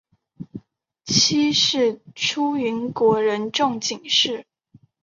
[1.05, 4.47] 妻是出云国人众井氏。